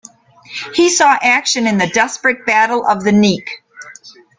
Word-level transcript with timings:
He 0.73 0.89
saw 0.89 1.15
action 1.21 1.67
in 1.67 1.77
the 1.77 1.85
desperate 1.85 2.43
Battle 2.43 2.83
of 2.87 3.03
the 3.03 3.11
Nek. 3.11 3.61